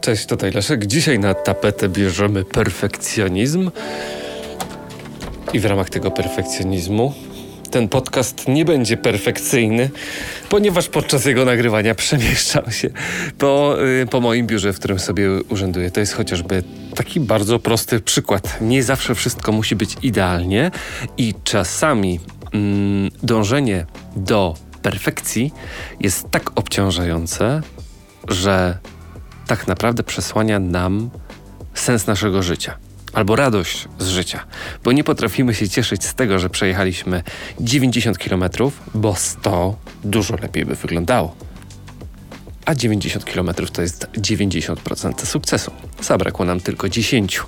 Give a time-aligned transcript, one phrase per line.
[0.00, 0.86] Cześć, tutaj Leszek.
[0.86, 3.70] Dzisiaj na tapetę bierzemy perfekcjonizm.
[5.52, 7.14] I w ramach tego perfekcjonizmu
[7.70, 9.90] ten podcast nie będzie perfekcyjny,
[10.48, 12.90] ponieważ podczas jego nagrywania przemieszczał się
[13.38, 15.90] po, y, po moim biurze, w którym sobie urzęduję.
[15.90, 16.62] To jest chociażby
[16.94, 18.60] taki bardzo prosty przykład.
[18.60, 20.70] Nie zawsze wszystko musi być idealnie
[21.16, 22.20] i czasami
[22.52, 23.86] mm, dążenie
[24.16, 25.52] do perfekcji
[26.00, 27.60] jest tak obciążające,
[28.28, 28.78] że
[29.48, 31.10] tak naprawdę przesłania nam
[31.74, 32.76] sens naszego życia
[33.12, 34.44] albo radość z życia,
[34.84, 37.22] bo nie potrafimy się cieszyć z tego, że przejechaliśmy
[37.60, 38.44] 90 km,
[38.94, 41.34] bo 100 dużo lepiej by wyglądało.
[42.64, 45.72] A 90 km to jest 90% sukcesu.
[46.02, 47.40] Zabrakło nam tylko 10.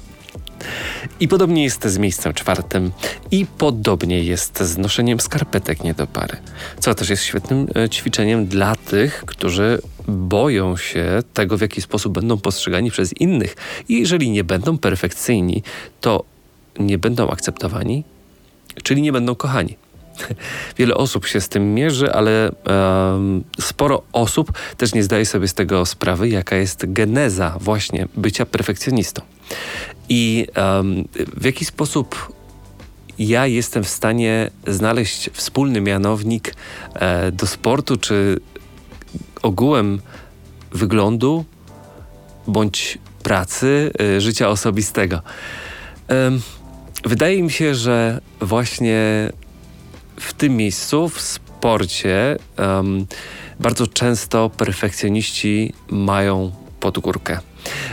[1.21, 2.93] I podobnie jest z miejscem czwartym
[3.31, 6.37] i podobnie jest z noszeniem skarpetek nie do pary,
[6.81, 9.79] co też jest świetnym e, ćwiczeniem dla tych, którzy
[10.09, 13.57] boją się tego, w jaki sposób będą postrzegani przez innych.
[13.89, 15.63] I jeżeli nie będą perfekcyjni,
[16.01, 16.25] to
[16.79, 18.05] nie będą akceptowani,
[18.83, 19.77] czyli nie będą kochani.
[20.79, 25.55] Wiele osób się z tym mierzy, ale um, sporo osób też nie zdaje sobie z
[25.55, 29.23] tego sprawy, jaka jest geneza właśnie bycia perfekcjonistą.
[30.09, 32.33] I um, w jaki sposób
[33.21, 36.55] ja jestem w stanie znaleźć wspólny mianownik
[36.95, 38.41] e, do sportu, czy
[39.43, 40.01] ogółem
[40.73, 41.45] wyglądu
[42.47, 45.23] bądź pracy, e, życia osobistego.
[46.11, 46.31] E,
[47.05, 49.31] wydaje mi się, że właśnie
[50.21, 53.07] w tym miejscu, w sporcie, um,
[53.61, 57.39] bardzo często perfekcjoniści mają podgórkę.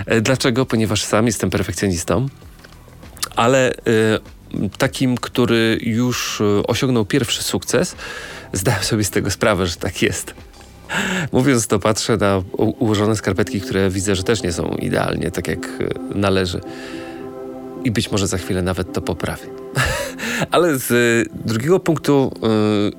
[0.06, 0.66] E, dlaczego?
[0.66, 2.28] Ponieważ sam jestem perfekcjonistą,
[3.36, 3.78] ale y,
[4.78, 7.96] takim, który już e, osiągnął pierwszy sukces,
[8.54, 10.34] zdałem sobie z tego sprawę, że tak jest.
[11.32, 15.68] Mówiąc to, patrzę na ułożone skarpetki, które widzę, że też nie są idealnie, tak jak
[16.16, 16.62] należy.
[17.84, 19.48] I być może za chwilę nawet to poprawię.
[20.52, 22.32] Ale z y, drugiego punktu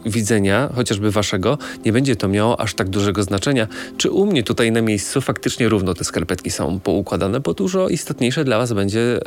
[0.06, 3.66] y, widzenia, chociażby waszego, nie będzie to miało aż tak dużego znaczenia,
[3.96, 8.44] czy u mnie tutaj na miejscu faktycznie równo te skarpetki są poukładane, bo dużo istotniejsze
[8.44, 9.20] dla was będzie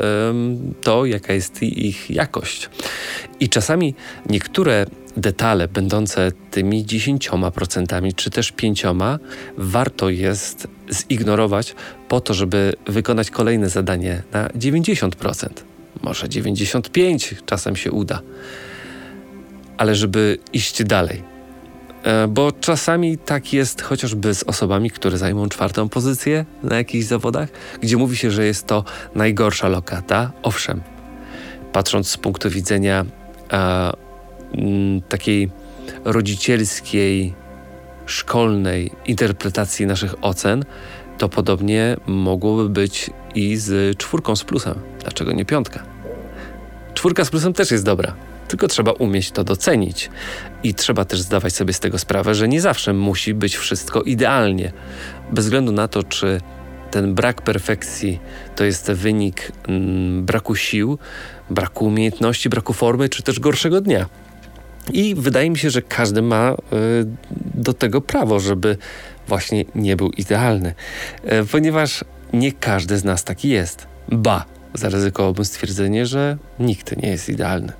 [0.82, 2.70] to, jaka jest ich jakość.
[3.40, 3.96] I czasami
[4.30, 4.86] niektóre
[5.18, 9.20] detale będące tymi 10% czy też 5%
[9.58, 10.68] warto jest
[11.10, 11.76] zignorować
[12.08, 15.71] po to, żeby wykonać kolejne zadanie na 90%
[16.02, 18.22] może 95 czasem się uda.
[19.78, 21.24] Ale żeby iść dalej.
[22.04, 27.50] E, bo czasami tak jest chociażby z osobami, które zajmą czwartą pozycję na jakichś zawodach,
[27.82, 28.84] gdzie mówi się, że jest to
[29.16, 30.32] najgorsza lokata.
[30.44, 30.82] Owszem,
[31.74, 33.06] patrząc z punktu widzenia
[33.50, 33.94] a,
[34.58, 35.50] m, takiej
[36.06, 37.34] rodzicielskiej,
[38.06, 40.66] szkolnej interpretacji naszych ocen,
[41.18, 44.76] to podobnie mogłoby być i z czwórką z plusem.
[45.02, 45.84] Dlaczego nie piątka?
[46.94, 48.16] Czwórka z plusem też jest dobra,
[48.48, 50.10] tylko trzeba umieć to docenić.
[50.64, 54.72] I trzeba też zdawać sobie z tego sprawę, że nie zawsze musi być wszystko idealnie.
[55.32, 56.42] Bez względu na to, czy
[56.92, 58.20] ten brak perfekcji
[58.56, 60.98] to jest wynik mm, braku sił,
[61.50, 64.06] braku umiejętności, braku formy, czy też gorszego dnia.
[64.94, 66.56] I wydaje mi się, że każdy ma y,
[67.56, 68.78] do tego prawo, żeby
[69.28, 70.74] właśnie nie był idealny,
[71.26, 73.88] y, ponieważ nie każdy z nas taki jest.
[74.12, 77.74] Ba, zaryzykowałbym stwierdzenie, że nikt nie jest idealny.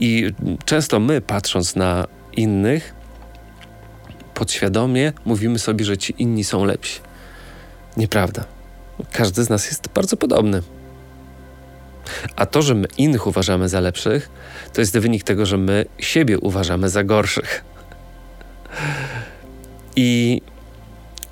[0.00, 0.32] I
[0.64, 2.94] często my, patrząc na innych,
[4.34, 7.00] podświadomie mówimy sobie, że ci inni są lepsi.
[7.96, 8.44] Nieprawda.
[9.12, 10.62] Każdy z nas jest bardzo podobny.
[12.36, 14.30] A to, że my innych uważamy za lepszych,
[14.72, 17.64] to jest wynik tego, że my siebie uważamy za gorszych.
[19.96, 20.40] I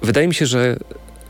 [0.03, 0.77] wydaje mi się, że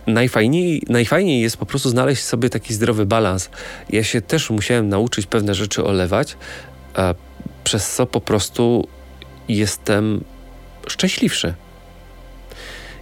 [0.06, 3.50] najfajniej, najfajniej jest po prostu znaleźć sobie taki zdrowy balans.
[3.90, 6.36] Ja się też musiałem nauczyć pewne rzeczy olewać,
[7.64, 8.88] przez co po prostu
[9.48, 10.24] jestem
[10.86, 11.54] szczęśliwszy.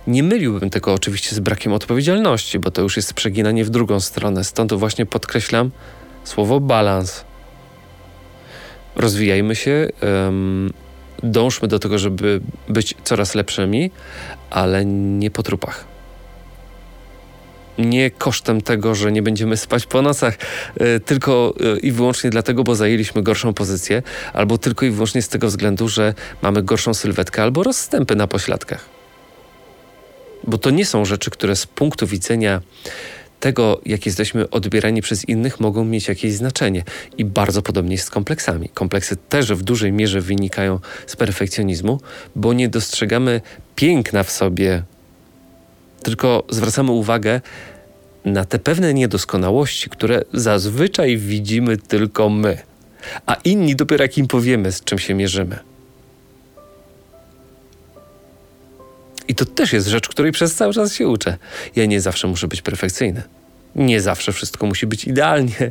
[0.06, 4.44] Nie myliłbym tego oczywiście z brakiem odpowiedzialności, bo to już jest przeginanie w drugą stronę.
[4.44, 5.70] Stąd właśnie podkreślam
[6.24, 7.24] słowo balans.
[8.96, 10.72] Rozwijajmy się, um,
[11.22, 13.90] dążmy do tego, żeby być coraz lepszymi,
[14.50, 15.90] ale nie po trupach
[17.80, 20.38] nie kosztem tego, że nie będziemy spać po nocach,
[20.80, 25.28] e, tylko e, i wyłącznie dlatego, bo zajęliśmy gorszą pozycję, albo tylko i wyłącznie z
[25.28, 28.84] tego względu, że mamy gorszą sylwetkę albo rozstępy na pośladkach.
[30.46, 32.60] Bo to nie są rzeczy, które z punktu widzenia
[33.40, 36.84] tego, jak jesteśmy odbierani przez innych, mogą mieć jakieś znaczenie.
[37.18, 38.68] I bardzo podobnie jest z kompleksami.
[38.68, 42.00] Kompleksy też w dużej mierze wynikają z perfekcjonizmu,
[42.36, 43.40] bo nie dostrzegamy
[43.76, 44.82] piękna w sobie
[46.02, 47.40] tylko zwracamy uwagę
[48.24, 52.58] na te pewne niedoskonałości, które zazwyczaj widzimy tylko my,
[53.26, 55.58] a inni dopiero jak im powiemy, z czym się mierzymy.
[59.28, 61.36] I to też jest rzecz, której przez cały czas się uczę.
[61.76, 63.22] Ja nie zawsze muszę być perfekcyjny.
[63.76, 65.70] Nie zawsze wszystko musi być idealnie.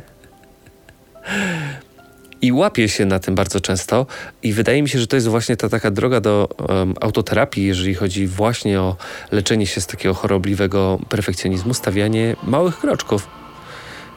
[2.42, 4.06] I łapię się na tym bardzo często
[4.42, 7.94] i wydaje mi się, że to jest właśnie ta taka droga do um, autoterapii, jeżeli
[7.94, 8.96] chodzi właśnie o
[9.30, 13.28] leczenie się z takiego chorobliwego perfekcjonizmu, stawianie małych kroczków.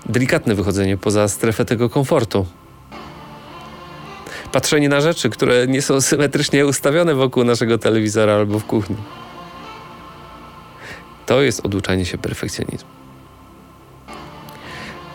[0.06, 2.46] Delikatne wychodzenie poza strefę tego komfortu.
[4.52, 8.96] Patrzenie na rzeczy, które nie są symetrycznie ustawione wokół naszego telewizora albo w kuchni.
[11.26, 12.90] To jest oduczanie się perfekcjonizmu.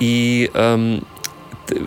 [0.00, 1.00] I um,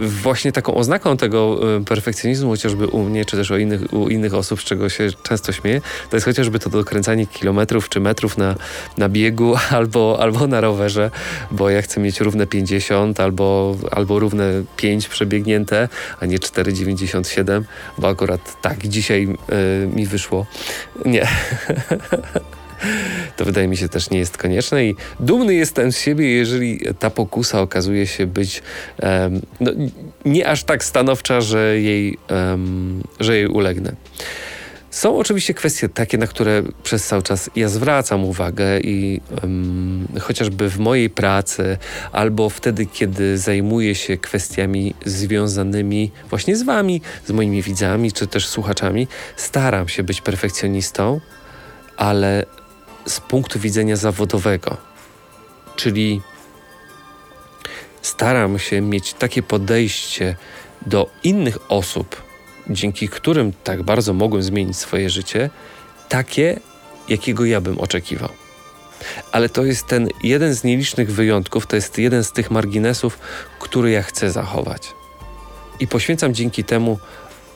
[0.01, 4.33] właśnie taką oznaką tego e, perfekcjonizmu, chociażby u mnie, czy też u innych, u innych
[4.33, 8.55] osób, z czego się często śmieję, to jest chociażby to dokręcanie kilometrów czy metrów na,
[8.97, 11.11] na biegu albo, albo na rowerze,
[11.51, 15.89] bo ja chcę mieć równe 50 albo, albo równe 5 przebiegnięte,
[16.19, 17.63] a nie 4,97,
[17.97, 19.27] bo akurat tak dzisiaj
[19.83, 20.45] y, mi wyszło.
[21.05, 21.27] Nie.
[23.37, 27.09] to wydaje mi się też nie jest konieczne i dumny jestem z siebie, jeżeli ta
[27.09, 28.61] pokusa okazuje się być
[29.03, 29.71] um, no,
[30.25, 33.95] nie aż tak stanowcza, że jej, um, że jej ulegnę.
[34.91, 40.69] Są oczywiście kwestie takie, na które przez cały czas ja zwracam uwagę i um, chociażby
[40.69, 41.77] w mojej pracy,
[42.11, 48.47] albo wtedy, kiedy zajmuję się kwestiami związanymi właśnie z Wami, z moimi widzami, czy też
[48.47, 51.19] słuchaczami, staram się być perfekcjonistą,
[51.97, 52.45] ale
[53.05, 54.77] z punktu widzenia zawodowego.
[55.75, 56.21] Czyli
[58.01, 60.35] staram się mieć takie podejście
[60.85, 62.23] do innych osób,
[62.69, 65.49] dzięki którym tak bardzo mogłem zmienić swoje życie,
[66.09, 66.59] takie,
[67.09, 68.29] jakiego ja bym oczekiwał.
[69.31, 73.19] Ale to jest ten jeden z nielicznych wyjątków, to jest jeden z tych marginesów,
[73.59, 74.93] który ja chcę zachować.
[75.79, 76.99] I poświęcam dzięki temu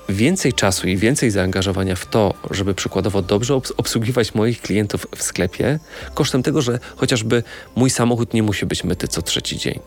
[0.10, 5.80] więcej czasu i więcej zaangażowania w to, żeby przykładowo dobrze obsługiwać moich klientów w sklepie,
[6.13, 7.44] kosztem tego, że chociażby
[7.75, 9.80] mój samochód nie musi być myty co trzeci dzień.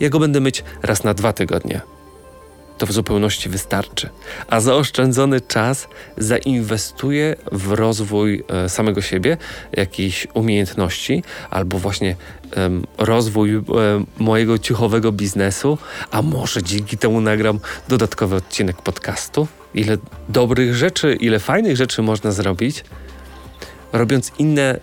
[0.00, 1.80] Ja go będę myć raz na dwa tygodnie
[2.78, 4.08] to w zupełności wystarczy.
[4.48, 5.88] A zaoszczędzony czas
[6.18, 9.36] zainwestuję w rozwój e, samego siebie,
[9.72, 12.16] jakiejś umiejętności, albo właśnie
[12.98, 13.62] rozwój e,
[14.18, 15.78] mojego ciuchowego biznesu,
[16.10, 19.48] a może dzięki temu nagram dodatkowy odcinek podcastu.
[19.74, 19.96] Ile
[20.28, 22.84] dobrych rzeczy, ile fajnych rzeczy można zrobić,
[23.92, 24.80] robiąc inne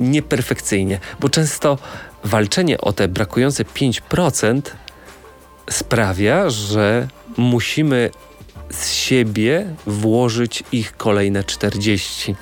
[0.00, 1.78] nieperfekcyjnie, bo często
[2.24, 4.60] walczenie o te brakujące 5%
[5.70, 8.10] sprawia, że musimy
[8.70, 12.36] z siebie włożyć ich kolejne 40.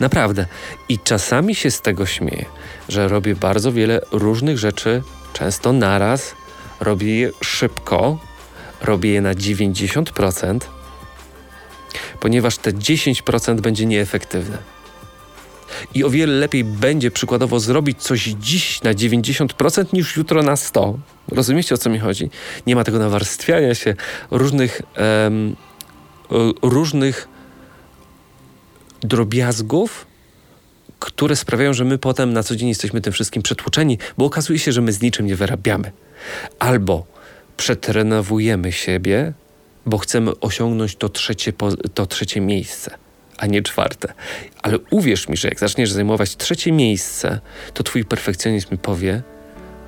[0.00, 0.46] Naprawdę.
[0.88, 2.44] I czasami się z tego śmieję,
[2.88, 6.34] że robię bardzo wiele różnych rzeczy, często naraz,
[6.80, 8.18] robię je szybko,
[8.82, 10.58] robię je na 90%,
[12.20, 14.79] ponieważ te 10% będzie nieefektywne.
[15.94, 20.98] I o wiele lepiej będzie przykładowo zrobić coś dziś na 90% niż jutro na 100%.
[21.28, 22.30] Rozumiecie o co mi chodzi?
[22.66, 23.94] Nie ma tego nawarstwiania się
[24.30, 24.82] różnych,
[25.24, 25.56] um,
[26.62, 27.28] różnych
[29.02, 30.06] drobiazgów,
[30.98, 34.72] które sprawiają, że my potem na co dzień jesteśmy tym wszystkim przetłoczeni, bo okazuje się,
[34.72, 35.92] że my z niczym nie wyrabiamy.
[36.58, 37.06] Albo
[37.56, 39.32] przetrenowujemy siebie,
[39.86, 41.52] bo chcemy osiągnąć to trzecie,
[41.94, 43.09] to trzecie miejsce
[43.40, 44.14] a nie czwarte.
[44.62, 47.40] Ale uwierz mi, że jak zaczniesz zajmować trzecie miejsce,
[47.74, 49.22] to twój perfekcjonizm powie,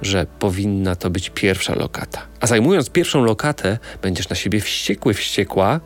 [0.02, 2.26] że powinna to być pierwsza lokata.
[2.40, 5.80] A zajmując pierwszą lokatę, będziesz na siebie wściekły, wściekła,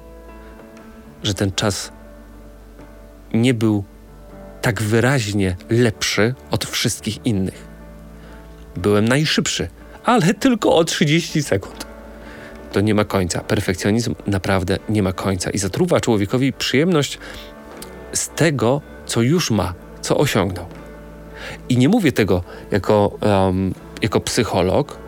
[1.23, 1.92] że ten czas
[3.35, 3.85] nie był
[4.62, 7.66] tak wyraźnie lepszy od wszystkich innych.
[8.76, 9.68] Byłem najszybszy,
[10.04, 11.87] ale tylko o 30 sekund.
[12.76, 13.40] To nie ma końca.
[13.40, 17.18] Perfekcjonizm naprawdę nie ma końca i zatruwa człowiekowi przyjemność
[18.12, 20.66] z tego, co już ma, co osiągnął.
[21.68, 24.99] I nie mówię tego jako, um, jako psycholog,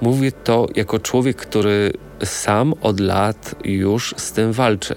[0.00, 1.92] mówię to jako człowiek, który
[2.24, 4.94] sam od lat już z tym walczy.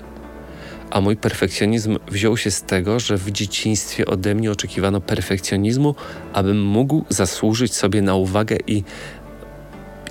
[0.92, 5.96] A mój perfekcjonizm wziął się z tego, że w dzieciństwie ode mnie oczekiwano perfekcjonizmu,
[6.34, 8.84] abym mógł zasłużyć sobie na uwagę i,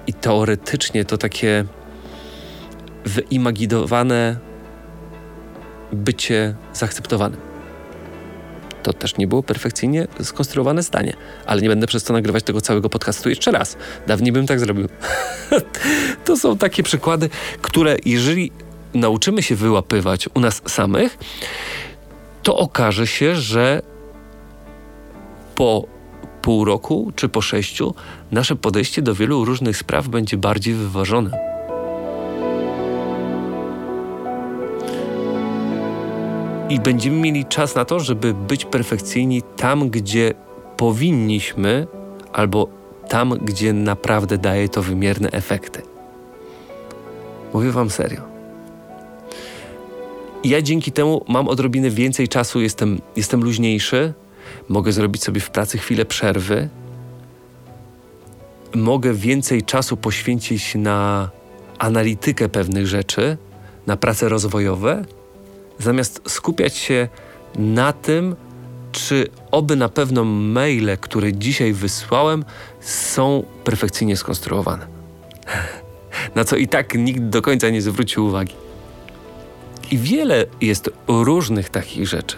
[0.07, 1.65] i teoretycznie to takie
[3.05, 4.37] wyimaginowane
[5.93, 7.41] bycie zaakceptowanym.
[8.83, 11.17] To też nie było perfekcyjnie skonstruowane zdanie,
[11.47, 13.77] ale nie będę przez to nagrywać tego całego podcastu jeszcze raz.
[14.07, 14.89] Dawniej bym tak zrobił.
[16.25, 17.31] to są takie przykłady,
[17.63, 18.53] które jeżeli
[18.95, 21.19] nauczymy się wyłapywać u nas samych,
[22.43, 23.83] to okaże się, że
[25.55, 25.85] po
[26.43, 27.95] pół roku czy po sześciu
[28.31, 31.60] nasze podejście do wielu różnych spraw będzie bardziej wyważone.
[36.71, 40.35] I będziemy mieli czas na to, żeby być perfekcyjni tam, gdzie
[40.77, 41.87] powinniśmy,
[42.33, 42.69] albo
[43.09, 45.83] tam, gdzie naprawdę daje to wymierne efekty.
[47.55, 48.21] Mówię Wam serio.
[50.45, 54.13] Ja dzięki temu mam odrobinę więcej czasu, jestem, jestem luźniejszy,
[54.69, 56.69] mogę zrobić sobie w pracy chwilę przerwy,
[58.75, 61.31] mogę więcej czasu poświęcić na
[61.79, 63.37] analitykę pewnych rzeczy,
[63.87, 65.05] na prace rozwojowe,
[65.83, 67.09] zamiast skupiać się
[67.59, 68.37] na tym,
[68.93, 72.45] czy oby na pewno maile, które dzisiaj wysłałem,
[72.81, 74.87] są perfekcyjnie skonstruowane.
[76.35, 78.55] Na co i tak nikt do końca nie zwrócił uwagi.
[79.91, 82.37] I wiele jest różnych takich rzeczy,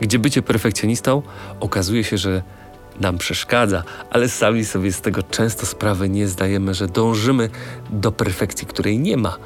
[0.00, 1.22] gdzie bycie perfekcjonistą
[1.60, 2.42] okazuje się, że
[3.00, 7.50] nam przeszkadza, ale sami sobie z tego często sprawy nie zdajemy, że dążymy
[7.90, 9.36] do perfekcji, której nie ma,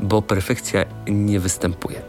[0.00, 2.02] bo perfekcja nie występuje.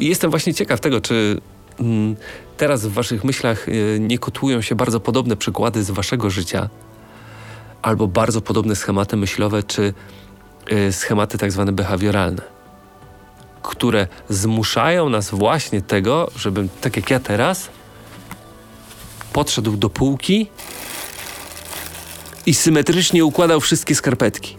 [0.00, 1.40] I jestem właśnie ciekaw tego, czy
[1.80, 2.16] mm,
[2.56, 6.68] teraz w Waszych myślach y, nie kotłują się bardzo podobne przykłady z Waszego życia,
[7.82, 9.94] albo bardzo podobne schematy myślowe, czy
[10.72, 12.42] y, schematy tak zwane behawioralne,
[13.62, 17.70] które zmuszają nas właśnie tego, żebym tak jak ja teraz
[19.32, 20.46] podszedł do półki
[22.46, 24.56] i symetrycznie układał wszystkie skarpetki.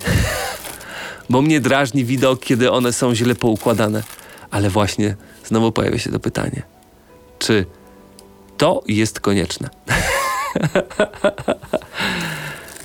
[1.30, 4.04] Bo mnie drażni widok, kiedy one są źle poukładane.
[4.52, 6.64] Ale właśnie znowu pojawia się to pytanie:
[7.40, 7.66] czy
[8.58, 9.70] to jest konieczne?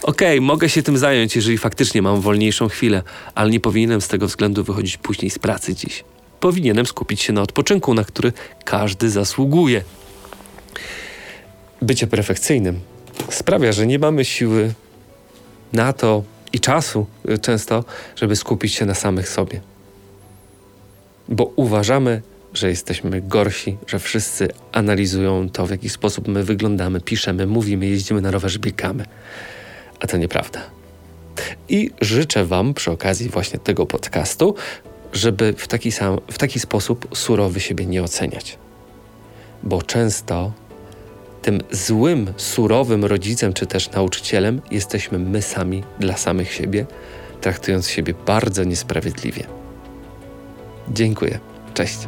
[0.03, 3.03] Okej, okay, mogę się tym zająć, jeżeli faktycznie mam wolniejszą chwilę,
[3.35, 6.05] ale nie powinienem z tego względu wychodzić później z pracy dziś.
[6.41, 8.33] Powinienem skupić się na odpoczynku, na który
[8.65, 9.85] każdy zasługuje.
[11.85, 12.81] Bycie perfekcyjnym
[13.31, 14.73] sprawia, że nie mamy siły
[15.73, 16.23] na to
[16.53, 17.85] i czasu y, często,
[18.17, 19.61] żeby skupić się na samych sobie.
[21.29, 22.23] Bo uważamy,
[22.55, 28.21] że jesteśmy gorsi, że wszyscy analizują to, w jaki sposób my wyglądamy, piszemy, mówimy, jeździmy
[28.21, 29.05] na rowerze, biegamy.
[30.01, 30.61] A to nieprawda.
[31.69, 34.55] I życzę Wam przy okazji właśnie tego podcastu,
[35.13, 38.59] żeby w taki, sam, w taki sposób surowy siebie nie oceniać.
[39.63, 40.53] Bo często
[41.45, 46.87] tym złym, surowym rodzicem czy też nauczycielem jesteśmy my sami dla samych siebie,
[47.41, 49.45] traktując siebie bardzo niesprawiedliwie.
[50.89, 51.39] Dziękuję.
[51.75, 51.99] Cześć.